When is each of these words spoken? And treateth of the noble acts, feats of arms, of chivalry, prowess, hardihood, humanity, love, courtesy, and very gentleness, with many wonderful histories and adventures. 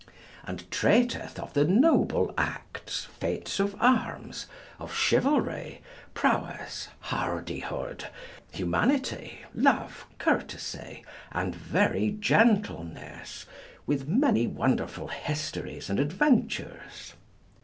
And 0.47 0.67
treateth 0.71 1.37
of 1.39 1.53
the 1.53 1.63
noble 1.63 2.33
acts, 2.35 3.05
feats 3.19 3.59
of 3.59 3.75
arms, 3.79 4.47
of 4.79 4.91
chivalry, 4.91 5.81
prowess, 6.15 6.87
hardihood, 7.01 8.07
humanity, 8.51 9.41
love, 9.53 10.07
courtesy, 10.17 11.05
and 11.31 11.53
very 11.53 12.09
gentleness, 12.19 13.45
with 13.85 14.07
many 14.07 14.47
wonderful 14.47 15.09
histories 15.09 15.87
and 15.87 15.99
adventures. 15.99 17.13